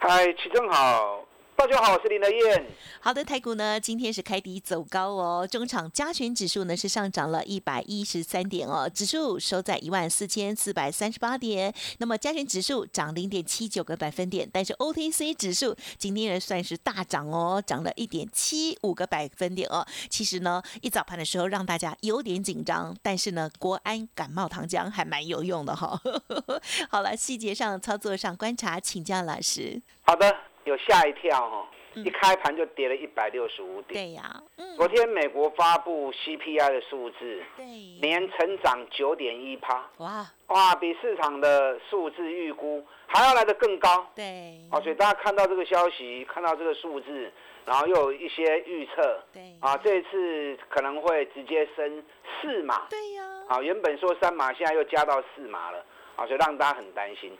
[0.00, 1.27] 嗨，齐正好。
[1.58, 2.66] 大家好，我是林德燕。
[3.00, 11.74] 好的，台股呢今天是开低走高哦，中场加权指数呢是上涨了一百一十三点哦，指数收在一万四千四百三十八点。
[11.98, 19.84] 那么加权指数涨零点七九个百分点，但是 OTC 指数今天呢算是大涨哦，涨了一点七五个百分点哦。
[20.08, 26.00] 其实呢一早盘的时候让大家有点紧张，但是呢国安感冒糖浆还蛮有用的哈。
[26.88, 29.82] 好了，细节上操作上观察，请教老师。
[30.02, 30.32] 好的。
[30.68, 34.04] 有吓一跳哈，一开盘就跌了一百六十五点。
[34.04, 34.42] 对呀，
[34.76, 37.64] 昨天美国发布 CPI 的数字，对，
[38.02, 40.26] 年成长九点一趴，哇。
[40.48, 44.06] 哇，比市场的数字预估还要来得更高。
[44.14, 47.32] 对，啊，所以大家看到这个消息，看到这个数字，
[47.64, 52.02] 然后又有一些预测，对，啊，这一次可能会直接升
[52.40, 52.86] 四码。
[52.88, 55.84] 对呀，啊，原本说三码，现在又加到四码了，
[56.16, 57.36] 啊，所以让大家很担心。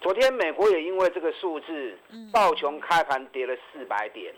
[0.00, 1.98] 昨天美国也因为这个数字，
[2.32, 4.32] 道琼开盘跌了四百点，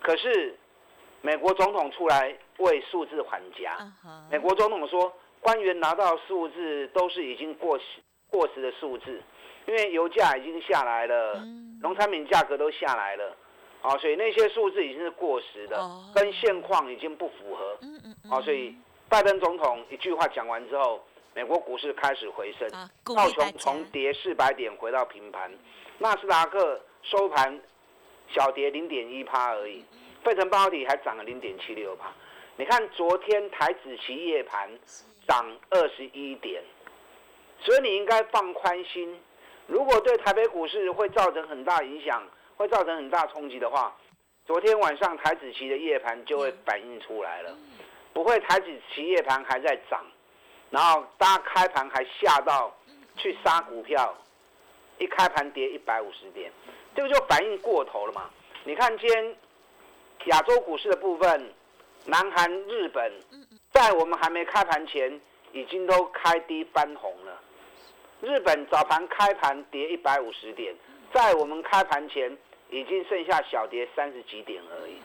[0.00, 0.56] 可是
[1.20, 3.76] 美国总统出来为数字还价。
[4.30, 7.84] 美国总统说，官员拿到数字都是已经过时
[8.30, 9.20] 过时的数字，
[9.66, 11.44] 因为油价已经下来了，
[11.82, 13.36] 农产品价格都下来了，
[13.82, 15.76] 啊，所以那些数字已经是过时的，
[16.14, 17.78] 跟现况已经不符合。
[18.34, 18.74] 啊，所以
[19.10, 21.04] 拜登总统一句话讲完之后。
[21.36, 22.66] 美国股市开始回升，
[23.14, 25.52] 道琼从跌四百点回到平盘，
[25.98, 27.60] 纳斯达克收盘
[28.26, 29.84] 小跌零点一趴而已，
[30.24, 32.10] 费城半导体还涨了零点七六趴。
[32.56, 34.66] 你看昨天台子期夜盘
[35.28, 36.62] 涨二十一点，
[37.60, 39.14] 所以你应该放宽心。
[39.66, 42.26] 如果对台北股市会造成很大影响，
[42.56, 43.94] 会造成很大冲击的话，
[44.46, 47.54] 昨天晚上台子期的夜盘就会反映出来了，
[48.14, 50.02] 不会台子期夜盘还在涨。
[50.70, 52.74] 然后大家开盘还吓到
[53.16, 54.14] 去杀股票，
[54.98, 56.50] 一开盘跌一百五十点，
[56.94, 58.28] 这个就反应过头了嘛？
[58.64, 59.36] 你看今天
[60.26, 61.54] 亚洲股市的部分，
[62.04, 63.12] 南韩、日本，
[63.72, 65.20] 在我们还没开盘前
[65.52, 67.40] 已经都开低翻红了。
[68.20, 70.74] 日本早盘开盘跌一百五十点，
[71.12, 72.36] 在我们开盘前
[72.70, 74.96] 已经剩下小跌三十几点而已。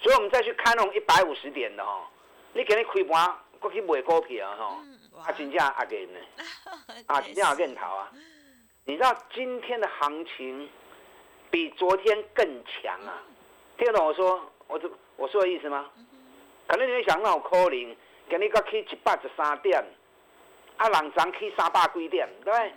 [0.00, 2.02] 所以我们再去看那种一百五十点的哦，
[2.52, 3.34] 你给你开盘。
[3.60, 4.78] 过去买股票吼，
[5.20, 6.18] 啊，真正阿给呢，
[7.06, 8.10] 啊，真正阿给逃啊！
[8.84, 10.68] 你知道今天的行情
[11.50, 13.22] 比昨天更强啊？
[13.76, 15.86] 听得懂我说我这我说的意思吗？
[16.66, 17.70] 可能你会想，那我可能
[18.28, 19.84] 今日个去一百十三点，
[20.76, 22.72] 啊，人涨去三百几点，对不对？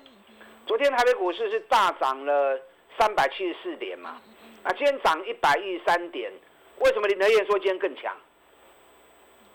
[0.65, 2.59] 昨天台北股市是大涨了
[2.97, 4.21] 三百七十四点嘛，
[4.63, 6.31] 啊，今天涨一百一十三点，
[6.79, 8.15] 为什么林德燕说今天更强？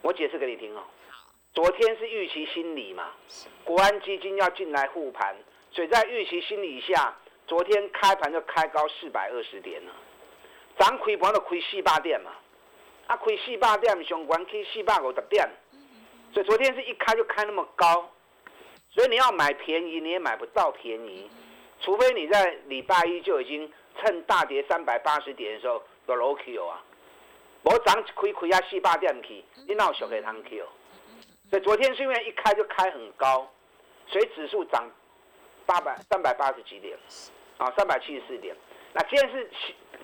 [0.03, 0.85] 我解释给你听哦。
[1.57, 3.15] 昨天是预期心理嘛，
[3.65, 5.35] 国安基金要进来护盘，
[5.71, 9.93] 所以在预期心理下，昨天开盘就开高四百二十点了，
[10.79, 12.31] 涨开盘就开四百点嘛，
[13.07, 15.49] 啊开四百点上关去四百五十点，
[16.35, 18.07] 所以昨天是一开就开那么高，
[18.91, 21.31] 所以你要买便宜你也买不到便宜，
[21.81, 26.85] 除非你在礼拜一就已经趁大跌三百八十点的时候就落 Q 啊，
[27.63, 30.67] 我涨开开啊四百点去，你哪有小给汤 Q？
[31.49, 33.49] 所以昨天是因为一开就开很高，
[34.09, 34.91] 所以指数涨
[35.65, 36.99] 八百三百八十几点，
[37.57, 38.55] 啊，三百七十四点。
[38.93, 39.49] 那今天是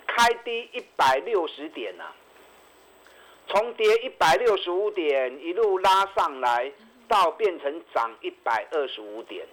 [0.06, 2.04] 开低一百六十点呐，
[3.48, 6.70] 从跌一百六十五点一路拉上来，
[7.08, 9.44] 到变成涨一百二十五点。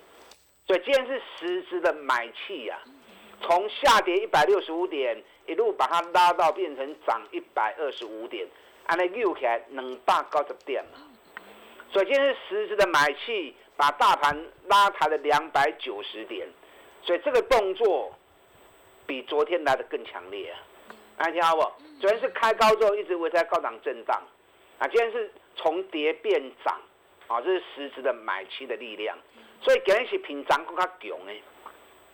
[0.67, 2.79] 所以今天是实质的买气呀，
[3.41, 8.47] 从下跌一百六十五点一路把它拉到变成涨一百二十五点，
[8.85, 10.99] 按那溜起来两百九十点嘛。
[11.91, 16.47] 首先是实质的买气，把大盘拉抬了两百九十点，
[17.01, 18.13] 所以这个动作
[19.07, 20.59] 比昨天来的更强烈啊！
[21.17, 21.61] 大家听好不？
[21.99, 24.21] 昨天是开高之后一直维持在高档震荡，
[24.77, 26.79] 啊，今天是从跌变涨，
[27.27, 29.17] 啊，这是实质的买气的力量，
[29.59, 31.41] 所以今天是平涨更加强哎，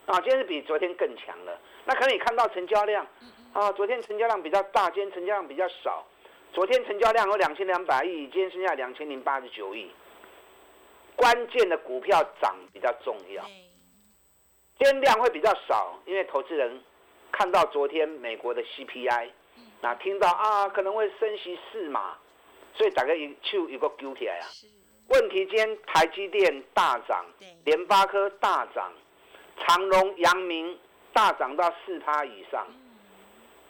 [0.05, 1.59] 啊，今天是比昨天更强了。
[1.83, 3.05] 那可能你看到成交量，
[3.51, 6.05] 啊，昨天成交量比较大，今天成交量比较少。
[6.55, 9.91] 昨天成交量有两千两百亿，今天剩下两千零八十九亿。
[11.17, 13.43] 关键的股票涨比较重要，
[14.79, 16.81] 今天量会比较少，因为投资人
[17.29, 19.31] 看到昨天美国的 CPI，
[19.81, 22.17] 那听到啊可能会升息四码，
[22.73, 24.47] 所以大概一就一个揪起来啊。
[25.09, 27.25] 问题今天台积电大涨，
[27.65, 28.93] 联发科大涨，
[29.59, 30.79] 长隆、阳明
[31.11, 32.65] 大涨到四趴以上，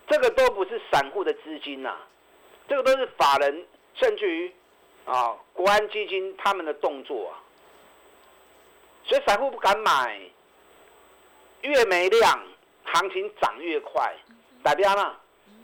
[0.08, 1.98] 这个都不是散户的资金呐，
[2.68, 4.52] 这个都是法人甚至于
[5.06, 7.38] 啊国安基金他们的动作啊，
[9.04, 10.20] 所以散户不敢买，
[11.62, 12.44] 越没量，
[12.86, 14.16] 行情涨越快，
[14.64, 15.16] 代表呢？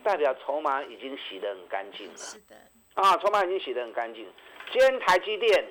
[0.04, 2.18] 代表筹码已经洗得很干净了。
[2.18, 2.56] 是的。
[2.96, 4.28] 啊，筹码已经洗得很干净。
[4.72, 5.66] 今天台积电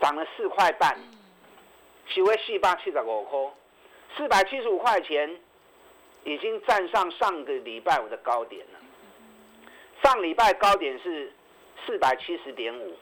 [0.00, 0.98] 涨了四块半，
[2.08, 3.38] 起为四百七十五块，
[4.16, 5.40] 四百七十五块钱
[6.24, 8.80] 已经站上上个礼拜五的高点了。
[10.06, 11.32] 上礼拜高点是
[11.84, 12.94] 四百七十点五，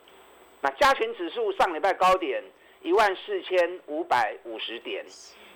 [0.63, 2.43] 那加权指数上礼拜高点
[2.81, 5.05] 一万四千五百五十点，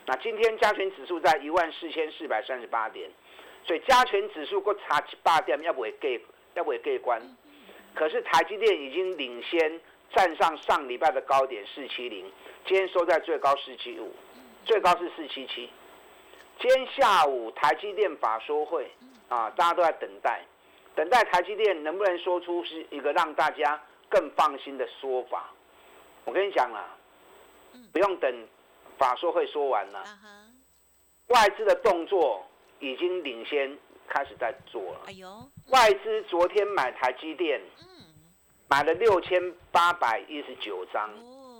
[0.04, 3.10] 那今天加权指数在一万四千四百三十八点，
[3.64, 6.10] 所以加权指数过差七八点，要不会过，
[6.52, 7.18] 要不会过关。
[7.94, 9.80] 可是台积电已经领先
[10.14, 12.30] 站上上礼拜的高点四七零，
[12.66, 14.12] 今天收在最高四七五，
[14.66, 15.70] 最高是四七七。
[16.60, 18.90] 今天下午台积电法说会
[19.30, 20.42] 啊，大家都在等待，
[20.98, 25.48] 等待台积电能不能说出是一个让大家更放心的说法。
[26.24, 26.96] 我跟你讲啊，
[27.92, 28.48] 不用等
[28.98, 30.04] 法说会说完了，
[31.28, 32.44] 外资的动作
[32.80, 33.78] 已经领先
[34.08, 35.02] 开始在做了。
[35.06, 37.60] 哎呦，外资昨天买台积电。
[38.70, 39.40] 买了六千
[39.72, 41.08] 八百一十九张，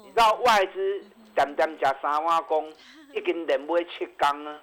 [0.04, 1.02] 你知道外资
[1.34, 2.70] 点点加三万公，
[3.14, 4.60] 一根连买七缸呢？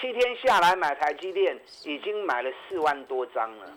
[0.00, 3.70] 七天下来买台积电已经买了四万多张了。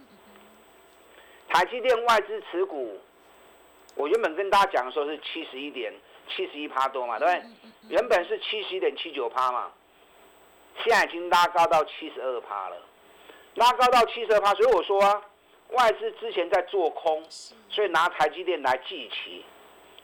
[1.51, 2.98] 台积电外资持股，
[3.95, 5.94] 我原本跟大家讲的时候是七十一点
[6.30, 7.50] 七十一趴多嘛，对不对？
[7.89, 9.71] 原本是七十一点七九趴嘛，
[10.83, 12.77] 现在已经拉高到七十二趴了，
[13.56, 15.21] 拉高到七十二趴，所以我说啊。
[15.74, 17.24] 外资之前在做空，
[17.69, 19.42] 所以拿台积电来祭旗，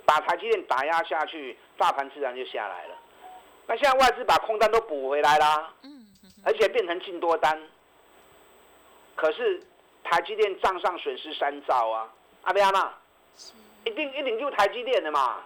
[0.06, 2.96] 把台积电打压下去，大盘自然就下来了。
[3.66, 5.74] 那现在外资把空单都补回来啦，
[6.46, 7.62] 而且变成净多单。
[9.18, 9.62] 可是
[10.10, 12.10] 台积电账上损失三兆啊，
[12.44, 12.94] 阿贝阿妈，
[13.84, 15.44] 一定一定就台积电的嘛，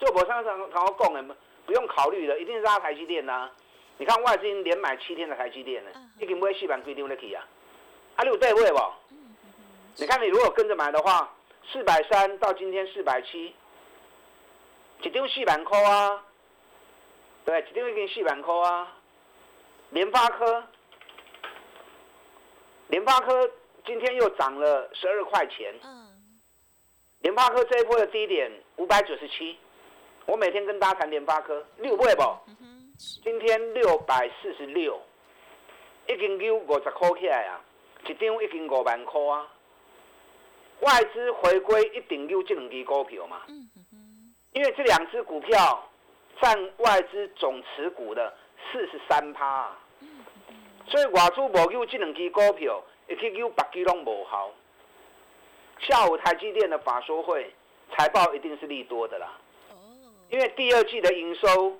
[0.00, 1.36] 这我上上刚刚讲的，
[1.66, 3.50] 不用考虑的，一定是拉台积电呐。
[3.98, 7.44] 你看外资连买七天的台积电呢，已经买四万规张的去啊，
[8.14, 8.78] 啊你有对位不？
[9.96, 11.32] 你看，你如果跟着买的话，
[11.72, 13.54] 四百三到今天四百七，
[15.02, 16.22] 一张四万块啊，
[17.44, 18.92] 对，一张已经四万块啊。
[19.90, 20.62] 联发科，
[22.88, 23.50] 联发科
[23.86, 25.74] 今天又涨了十二块钱。
[25.82, 26.06] 嗯。
[27.20, 29.56] 联发科这一波的低点五百九十七，
[30.26, 32.22] 我每天跟大家谈联发科，六倍不？
[33.22, 35.00] 今天六百四十六，
[36.08, 37.60] 已经有五十块起来啊，
[38.06, 39.46] 一张已经五万块啊。
[40.80, 43.42] 外资回归一定有这两支股票嘛？
[43.48, 43.70] 嗯
[44.52, 45.86] 因为这两只股票
[46.40, 48.32] 占外资总持股的
[48.72, 49.70] 四十三趴，
[50.88, 54.50] 所以外资无有这两支股票，一去有别支拢无效。
[55.80, 57.52] 下午台积电的法说会
[57.94, 59.32] 财报一定是利多的啦，
[60.30, 61.76] 因为第二季的营收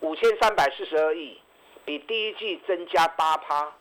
[0.00, 1.38] 五千三百四十二亿，
[1.84, 3.72] 比第一季增加八趴，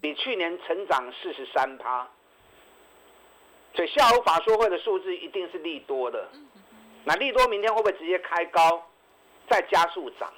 [0.00, 2.08] 比去年成长四十三趴。
[3.74, 6.28] 所以下午法说会的数字一定是利多的，
[7.04, 8.88] 那利多明天会不会直接开高，
[9.48, 10.32] 再加速涨？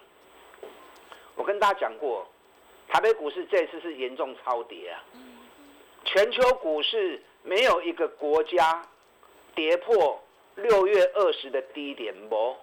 [1.34, 2.26] 我跟大家讲过，
[2.92, 5.00] 台北股市这次是严重超跌啊，
[6.04, 8.86] 全球股市没有一个国家
[9.54, 10.22] 跌破
[10.56, 12.54] 六月二十的低点不？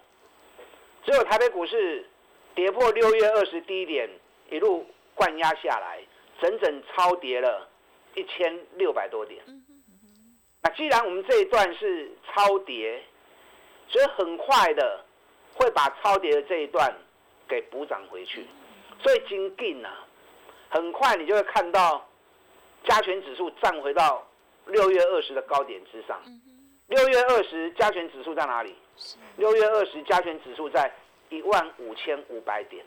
[1.04, 2.08] 只有台北股市
[2.54, 4.08] 跌破六月二十低点，
[4.52, 6.00] 一路灌压下来，
[6.40, 7.68] 整整超跌了
[8.14, 9.44] 一千六百多点。
[10.62, 13.02] 那既然我们这一段是超跌，
[13.88, 15.04] 所以很快的
[15.56, 16.96] 会把超跌的这一段
[17.48, 18.46] 给补涨回去，
[19.02, 20.06] 所以精进啊，
[20.70, 22.08] 很快你就会看到
[22.84, 24.26] 加权指数站回到
[24.68, 26.22] 六月二十的高点之上。
[26.88, 28.76] 六月二十加权指数在哪里？
[29.38, 30.92] 六月二十加权指数在
[31.30, 32.86] 一万五千五百点。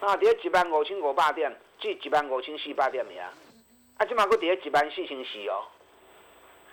[0.00, 3.32] 啊，跌几万五千五百点，至一万五千四百点呀。
[3.98, 5.64] 啊，即嘛搁跌几万四千四哦。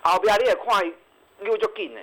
[0.02, 0.94] 后边你也看
[1.40, 2.00] 又就紧呢，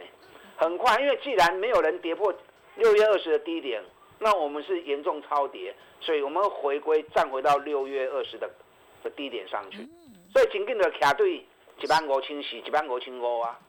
[0.57, 2.33] 很快，因为既然没有人跌破
[2.75, 3.83] 六月二十的低点，
[4.23, 8.47] 那我们是严重超跌，所以我们回归站回到六月二十的
[9.03, 9.77] 的低点上去，
[10.31, 11.43] 所以紧紧的卡对
[11.79, 13.59] 一万五千四、一万五千五啊，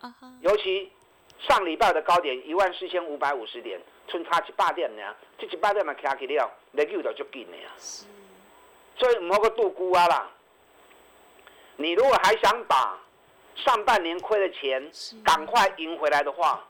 [0.42, 0.92] 尤其
[1.38, 5.02] 上礼拜的高点一万四千五百五十点，剩差一百点呢，
[5.38, 7.71] 这一百点嘛卡起了，日久就足紧的呀。
[7.78, 10.30] 所以唔好个度估啊啦。
[11.76, 13.00] 你如果还想把
[13.56, 14.90] 上半年亏的钱
[15.25, 16.62] 赶快赢回来的话，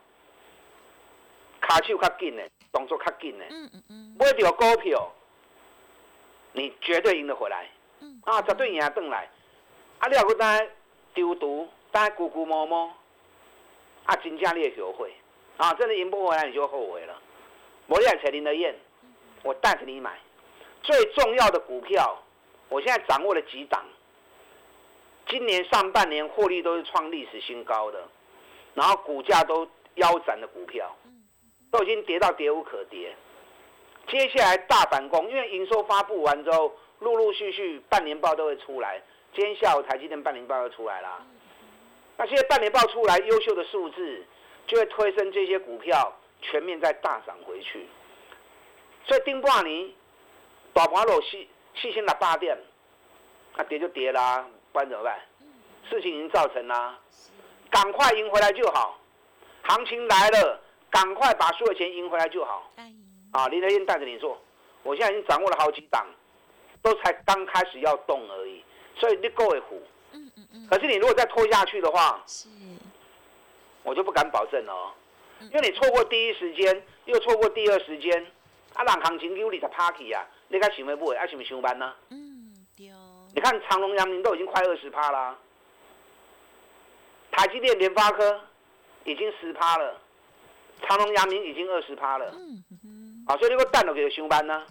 [1.61, 3.45] 卡手较紧的，动作较紧的，
[4.19, 5.13] 买掉股票，
[6.53, 7.69] 你绝对赢得回来。
[8.25, 9.29] 啊，绝对赢得回来。
[9.99, 10.69] 啊，你要搁单
[11.15, 12.93] 丢毒，单咕咕摸摸，
[14.05, 15.13] 啊，真正你会后悔。
[15.59, 17.17] 啊，真的赢不回来，你就后悔了。
[17.87, 18.75] 摩利亚彩林的燕，
[19.43, 20.19] 我带着你买。
[20.83, 22.19] 最重要的股票，
[22.69, 23.85] 我现在掌握了几档。
[25.29, 28.09] 今年上半年获利都是创历史新高的，
[28.75, 30.93] 然后股价都腰斩的股票，
[31.73, 33.13] 都已经跌到跌无可跌。
[34.07, 39.03] 接下来大反攻，因为营收发布完之后，陆陆续续半年报都会出来。
[39.35, 41.25] 今天下午台积电半年报要出来啦，
[42.19, 44.23] 那现在半年报出来，优秀的数字
[44.67, 47.87] 就会推升这些股票全面再大涨回去。
[49.07, 49.95] 所以丁半尼
[50.75, 52.57] 大盘落细细心的八点，
[53.57, 54.47] 那跌就跌啦。
[54.73, 55.19] 不然怎么办？
[55.89, 56.99] 事情已经造成啦，
[57.71, 58.99] 赶快赢回来就好。
[59.63, 60.62] 行情来了，
[60.93, 62.71] 赶快把所有钱赢回来就好。
[63.33, 64.39] 啊，林德燕带着你做，
[64.83, 66.07] 我现在已经掌握了好几档，
[66.83, 68.63] 都才刚开始要动而已，
[68.95, 69.83] 所以你够会虎。
[70.13, 70.67] 嗯嗯嗯。
[70.71, 72.49] 可是你如果再拖下去的话，是，
[73.83, 74.95] 我就不敢保证了，
[75.41, 78.27] 因为你错过第一时间，又错过第二时间，
[78.75, 81.95] 啊，人行情有你十 party 啊，你该想要买，还是咪上班呢？
[83.35, 85.39] 你看长隆、阳明都已经快二十趴啦，
[87.31, 88.39] 台积电、联发科
[89.05, 90.02] 已经十趴了，
[90.89, 92.31] 长隆、阳明已经二十趴了。
[92.35, 93.25] 嗯嗯。
[93.27, 94.67] 啊，所以这个蛋都给它上班呢。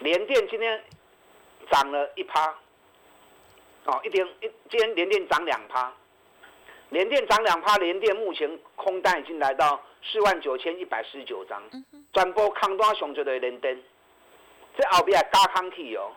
[0.00, 0.82] 联电今天
[1.70, 2.54] 涨了一趴，
[3.84, 5.92] 哦，一点一，今天联电涨两趴，
[6.90, 11.62] 联电涨两趴，联电目前空单已经来到四万九千一百四十九张，
[12.12, 13.80] 转播康端上最的联电，
[14.76, 16.12] 这后边加康气哦。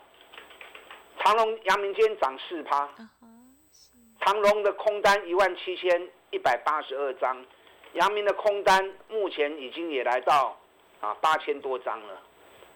[1.19, 2.89] 长隆、阳明今天涨四趴，
[4.21, 7.45] 长隆的空单一万七千一百八十二张，
[7.93, 10.57] 阳明的空单目前已经也来到
[10.99, 12.21] 啊八千多张了，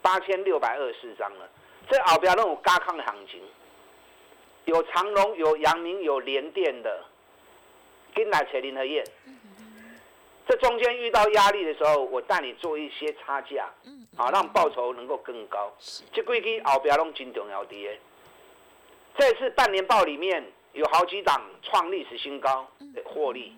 [0.01, 1.50] 八千六百二十四张了。
[1.89, 3.41] 这后边那种加康的行情，
[4.65, 7.03] 有长隆、有阳明、有联电的，
[8.13, 9.03] 跟来扯林和燕。
[10.48, 13.70] 这中间遇到压力的时候，我带你做一些差价，
[14.18, 15.72] 啊，让报酬能够更高。
[16.12, 18.00] 这规矩后边拢真重要的。
[19.18, 23.56] 这次半年报里面有好几档创历史新高的获利，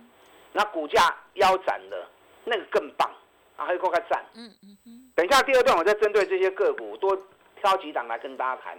[0.54, 2.08] 那股价腰斩的，
[2.46, 3.10] 那个更棒
[3.58, 3.66] 啊！
[3.66, 4.24] 还有个个赞。
[4.36, 5.12] 嗯嗯嗯。
[5.16, 7.18] 等一下第二段，我再针对这些个股多
[7.60, 8.78] 挑几档来跟大家谈。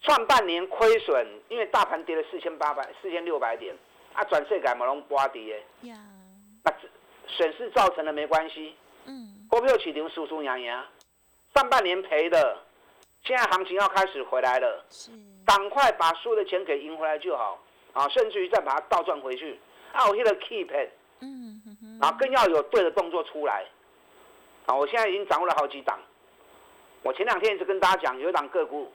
[0.00, 3.76] 上半年亏损，因为大盘跌了四千八百、四千六百点，
[4.12, 5.62] 啊，转税改毛龙波跌。
[5.82, 5.96] 呀。
[6.62, 6.72] 那
[7.26, 8.74] 损失造成了没关系。
[9.06, 9.46] 嗯。
[9.50, 10.84] 股票起停，舒舒扬扬。
[11.54, 12.58] 上半年赔的。
[13.26, 14.84] 现在行情要开始回来了，
[15.46, 17.58] 赶快把所有的钱给赢回来就好
[17.94, 18.06] 啊！
[18.10, 19.58] 甚至于再把它倒转回去，
[19.94, 20.88] 啊，我现在 keep
[21.20, 21.62] 嗯
[22.00, 23.64] 然后更要有对的动作出来。
[24.66, 24.74] 啊！
[24.74, 26.00] 我现在已经掌握了好几档，
[27.02, 28.90] 我前两天一直跟大家讲，有一档个股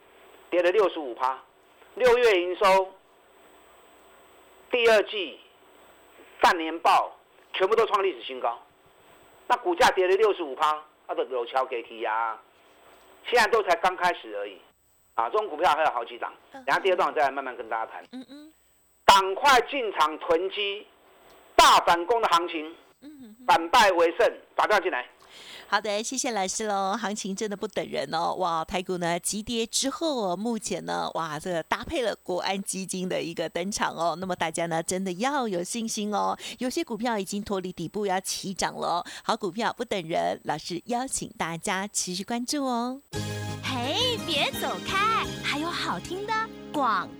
[0.50, 1.40] 跌了六十五趴，
[1.94, 2.92] 六月营收、
[4.72, 5.40] 第二季
[6.42, 7.16] 半年报
[7.54, 8.60] 全部都创历史新高，
[9.46, 12.36] 那股价跌了六十五趴，它的有桥给提呀。
[13.28, 14.60] 现在都才刚开始而已，
[15.14, 16.34] 啊，这种股票还有好几档，
[16.66, 18.04] 然后第二段再来慢慢跟大家谈。
[18.12, 18.54] 嗯嗯，
[19.10, 20.86] 赶快进场囤积，
[21.56, 22.72] 大反攻的行情，
[23.48, 25.04] 反败为胜，打电话进来。
[25.68, 26.96] 好的，谢谢老师喽。
[26.96, 36.38] 行情真的不等人哦，哇，台股呢急跌之后哦，目前呢，哇，这个搭配了国安基金的一个登场哦，那么大家呢真的要有信心哦。
[36.60, 43.02] 有些股票已经脱离底部要起涨了，好股票不等人，老师邀请大家持续关注哦。
[43.64, 46.34] 嘿，别走开，还有好听的
[46.72, 47.19] 广告。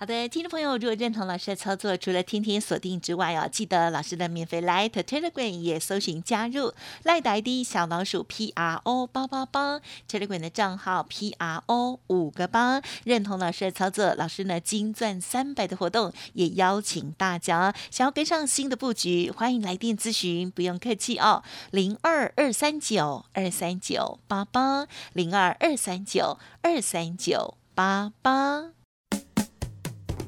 [0.00, 11.64] 好的，听众朋友，如果认同老师的操作，除了天天锁定之外哦，记得老师的免费 Light Telegram 也搜寻加入 Light ID 小老鼠 P R O 八八八 Telegram 的账号 P R
[11.66, 28.77] O 五个八，认同老师的操作，老师呢金钻三百的活动也邀请大家，想要跟上新的布局，欢迎来电咨询，不用客气哦，零二二三九二三九八八零二二三九二三九八八。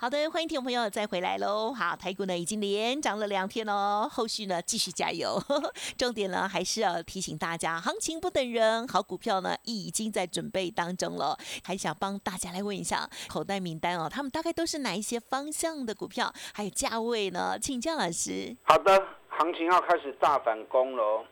[0.00, 1.72] 好的，欢迎听众朋友再回来喽。
[1.72, 5.42] 好，台股呢已经连涨了两天喽，后续呢继续加油。
[5.98, 11.36] 重点呢还是要提醒大家，行情不等人，好股票呢已经在准备当中了。
[11.64, 17.58] 还想帮大家来问一下口袋名单哦，他们大概都是哪一些方向的股票，还有价位呢？
[17.60, 18.56] 请教老师。
[18.62, 21.24] 好的，行情要开始大反攻喽，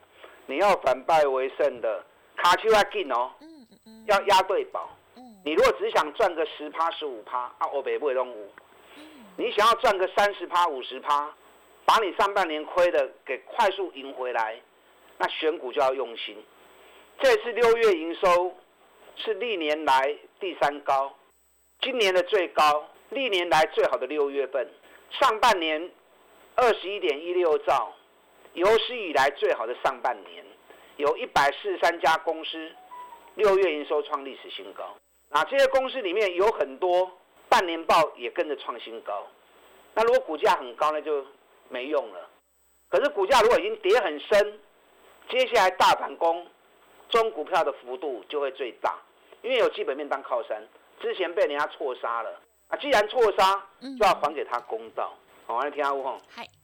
[0.48, 2.04] 你要反败为胜的，
[2.36, 4.90] 卡丘要进哦，嗯嗯，要压对宝。
[5.46, 8.50] 你如果只想赚个十趴十五趴，啊，我北部动五。
[9.36, 11.32] 你想要赚个三十趴五十趴，
[11.84, 14.60] 把你上半年亏的给快速赢回来，
[15.18, 16.36] 那选股就要用心。
[17.20, 18.52] 这次六月营收
[19.14, 21.14] 是历年来第三高，
[21.80, 24.68] 今年的最高，历年来最好的六月份。
[25.12, 25.88] 上半年
[26.56, 27.94] 二十一点一六兆，
[28.54, 30.44] 有史以来最好的上半年，
[30.96, 32.72] 有一百四十三家公司
[33.36, 34.92] 六月营收创历史新高。
[35.36, 37.12] 啊，这些公司里面有很多
[37.46, 39.22] 半年报也跟着创新高，
[39.92, 41.22] 那如果股价很高，那就
[41.68, 42.26] 没用了。
[42.88, 44.58] 可是股价如果已经跌很深，
[45.28, 46.46] 接下来大反攻，
[47.10, 48.94] 中股票的幅度就会最大，
[49.42, 50.66] 因为有基本面当靠山，
[51.02, 53.62] 之前被人家错杀了啊，既然错杀，
[53.98, 55.12] 就要还给他公道。
[55.46, 56.02] 好，来听下吴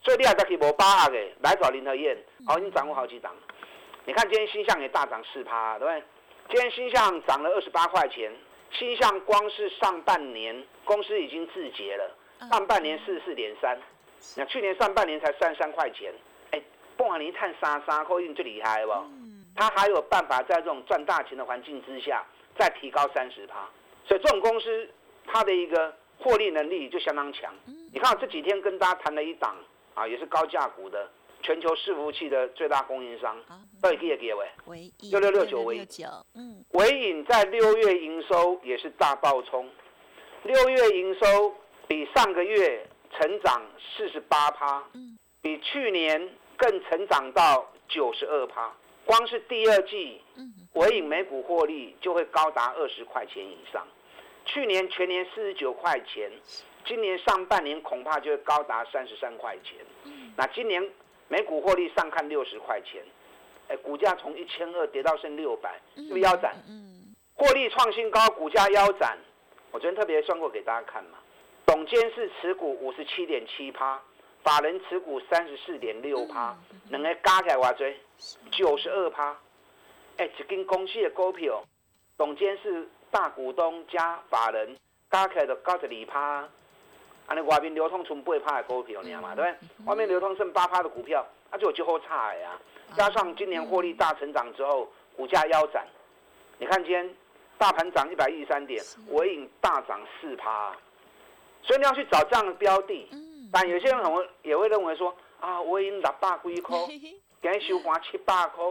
[0.03, 3.37] 所以你还再去无把握的，来找林和燕，好，已经掌握好几档。
[4.07, 6.03] 你看今天新向也大涨四趴，对不对？
[6.49, 8.33] 今天新向涨了二十八块钱。
[8.79, 12.11] 新向光是上半年公司已经自结了，
[12.51, 13.79] 上半年四十四点三，
[14.37, 16.13] 那去年上半年才三三块钱，
[16.51, 16.63] 哎，
[16.97, 18.93] 不管你看三三后，运最厉害不？
[19.55, 22.25] 他还有办法在这种赚大钱的环境之下
[22.59, 23.69] 再提高三十趴，
[24.07, 24.89] 所以这种公司
[25.27, 27.55] 它的一个获利能力就相当强。
[27.93, 29.55] 你看我这几天跟大家谈了一档
[29.95, 31.11] 啊，也是高价股的。
[31.43, 33.37] 全球伺服器的最大供应商，
[33.81, 34.49] 到底几个位？
[35.11, 35.87] 六六六九维，
[36.35, 39.69] 嗯，维影在六月营收也是大爆冲，
[40.45, 41.53] 六月营收
[41.89, 43.61] 比上个月成长
[43.97, 48.73] 四十八趴，嗯，比去年更成长到九十二趴。
[49.05, 53.85] 光是第二季，嗯，维影每股获利就会高达二十块钱以上。
[54.45, 56.31] 去年全年四十九块钱，
[56.87, 59.75] 今年上半年恐怕就会高达三十三块钱。
[60.05, 60.89] 嗯，那今年。
[61.33, 63.03] 每股获利上看六十块钱，
[63.69, 66.55] 哎，股价从一千二跌到剩六百，是不是腰斩？
[66.69, 69.17] 嗯，获利创新高，股价腰斩。
[69.71, 71.17] 我昨天特别算过给大家看嘛，
[71.65, 73.99] 董监事持股五十七点七趴，
[74.43, 76.55] 法人持股三十四点六趴，
[76.91, 77.91] 两个加起来偌多？
[78.51, 79.35] 九十二趴。
[80.19, 81.65] 哎，一间公司的股票，
[82.19, 84.77] 董监事大股东加法人
[85.11, 86.47] 加起来就九十二趴。
[87.33, 89.35] 啊，那外面流通剩八趴的股票，你知道吗？
[89.35, 89.87] 对不对？
[89.87, 92.59] 外面流通剩八趴的股票，那就就好差呀。
[92.95, 95.87] 加上今年获利大成长之后，股价腰斩。
[96.59, 97.09] 你看今天
[97.57, 100.77] 大盘涨一百一十三点，尾影大涨四趴。
[101.63, 103.09] 所以你要去找这样的标的。
[103.51, 106.77] 但有些人可能也会认为说，啊，尾影六百几块，
[107.41, 108.65] 今日收盘七百块，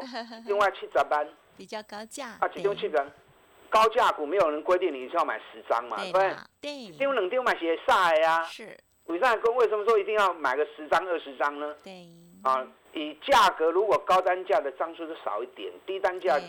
[0.45, 2.27] 另外七十万， 比较高价。
[2.39, 3.05] 啊，其中七十。
[3.71, 6.35] 高价股没有人规定你是要买十张嘛，对不对？
[6.61, 6.71] 对。
[6.99, 8.43] 因为冷丢买些晒呀。
[8.43, 8.77] 是。
[9.05, 11.73] 伟善哥为什么说一定要买个十张、二十张呢？
[11.83, 12.07] 对。
[12.43, 16.39] 啊，以价格如果高单价的张数就少一点，低单价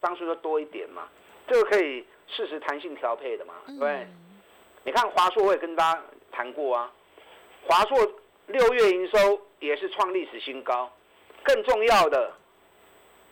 [0.00, 1.08] 张数就多一点嘛，
[1.46, 4.06] 这个可以适时弹性调配的嘛，对不对？
[4.84, 6.90] 你看华硕我也跟大家谈过啊，
[7.66, 7.98] 华硕
[8.46, 10.90] 六月营收也是创历史新高，
[11.42, 12.32] 更重要的，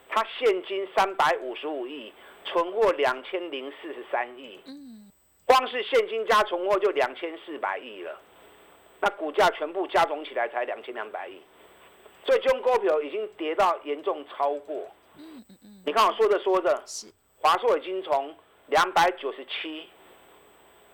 [0.09, 2.13] 它现金三百五十五亿。
[2.51, 5.11] 存货两千零四十三亿，嗯，
[5.45, 8.19] 光是现金加存货就两千四百亿了，
[9.01, 11.41] 那股价全部加总起来才两千两百亿，
[12.25, 17.07] 所以中股票已经跌到严重超过，嗯嗯嗯，你看我说着说着，是。
[17.41, 18.35] 华硕已经从
[18.67, 19.89] 两百九十七，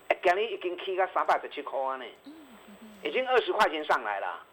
[0.09, 2.05] 哎，今日已经起到三百十七块呢，
[3.03, 4.45] 已经二十块钱上来了，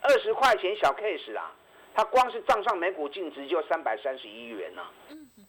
[0.00, 1.52] 二十块钱小 case 啊，
[1.96, 4.82] 它光是账上每股净值就三百三十一元呢。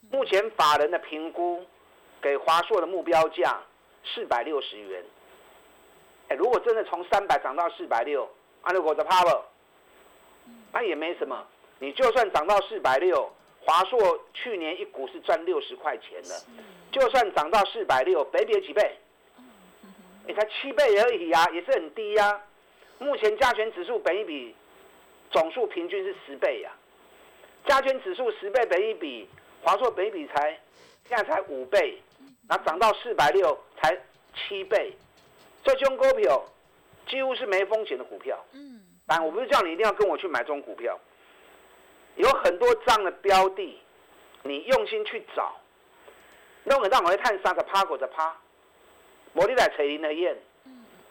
[0.10, 1.62] 目前法人的评估，
[2.21, 3.62] 给华硕的目标价
[4.05, 5.03] 四百六十元。
[6.29, 8.25] 哎，如果真的从三百涨到四百六，
[8.62, 9.41] 按照我的 power，
[10.71, 11.45] 那也没什么。
[11.79, 13.29] 你就算涨到四百六，
[13.60, 16.45] 华硕去年一股是赚六十块钱的，
[16.93, 18.97] 就算涨到四百六，北比几倍？
[20.25, 22.41] 你才七倍而已呀，也是很低呀。
[22.99, 24.55] 目前加权指数本一比
[25.31, 26.71] 总数平均是十倍呀，
[27.65, 29.27] 加权指数十倍本一比，
[29.61, 30.57] 华硕本一比才
[31.07, 32.01] 现在才五倍，
[32.47, 33.97] 那涨到四百六才
[34.35, 34.93] 七倍，
[35.63, 36.43] 这种股票
[37.07, 38.37] 几乎是没风险的股票。
[38.53, 40.97] 嗯，但我不是叫你一定要跟我去买这种股票，
[42.15, 43.79] 有很多这样的标的，
[44.43, 45.55] 你用心去找，
[46.63, 48.35] 弄个让我去探三个趴过的趴。
[49.33, 50.35] 摩利仔、锤林的燕，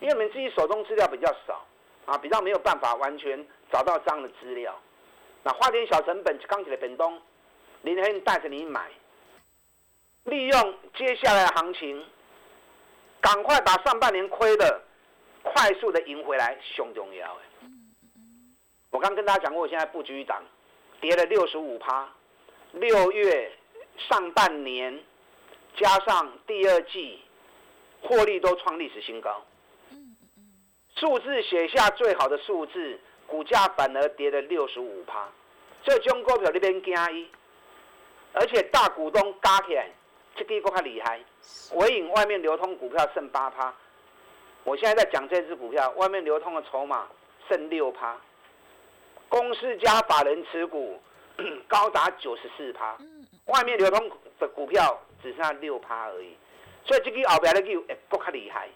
[0.01, 1.65] 因为我们自己手中资料比较少，
[2.07, 4.79] 啊，比较没有办法完全找到这样的资料。
[5.43, 7.21] 那花点小成本刚起来本东，
[7.83, 8.91] 林天带着你买，
[10.25, 12.05] 利用接下来的行情，
[13.21, 14.83] 赶快把上半年亏的
[15.43, 17.37] 快速的赢回来，胸重要。
[18.91, 20.43] 我刚跟大家讲过，我现在布局一档，
[21.01, 22.09] 跌了六十五趴，
[22.73, 23.53] 六月
[23.99, 24.99] 上半年
[25.77, 27.21] 加上第二季。
[28.03, 29.43] 获利都创历史新高，
[30.95, 35.29] 数字写下最好的数字，股价反而跌了六十五趴，
[35.83, 37.29] 这中股票那边加一，
[38.33, 39.89] 而且大股东加起来，
[40.37, 41.21] 这个更加厉害。
[41.75, 43.75] 尾影外面流通股票剩八趴，
[44.65, 47.07] 我现在在讲这只股票，外面流通的筹码
[47.49, 48.17] 剩六趴，
[49.29, 51.01] 公司加法人持股
[51.67, 52.97] 高达九十四趴，
[53.47, 56.37] 外面流通的股票只剩下六趴而已。
[56.85, 58.69] 所以这个后边的股会更加厉害，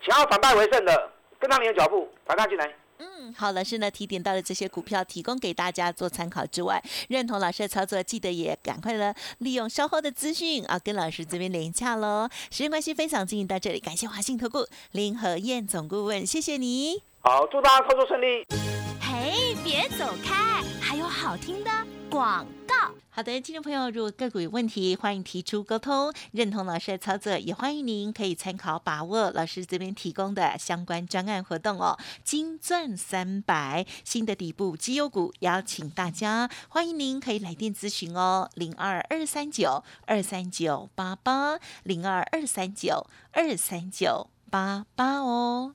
[0.00, 1.10] 想要反败为胜的，
[1.40, 2.72] 跟上你的脚步，反上进来。
[2.98, 12.28] 嗯，好，老师呢提点到了这些股票，提供给大家做参考之外，认同老师的操作，记得也赶快呢利用稍后的资讯啊，跟老师这边连洽喽。
[12.50, 17.02] 时间关系，分享进行到这里，感谢华信投顾林和燕总顾问，谢谢你。
[17.20, 18.46] 好，祝大家操作顺利。
[19.00, 21.70] 嘿，别走开，还有好听的
[22.14, 22.94] 广告。
[23.10, 31.98] 好的，听众朋友，如果个股有问题，欢迎提出沟通，认同老师的操作，也欢迎您可以参考把握老师这边提供的相关专案活动哦。
[32.22, 45.74] 金钻三百新的底部绩优股，邀请大家，欢迎您可以来电咨询哦，零二二三九二三九八八零二二三九二三九八八哦。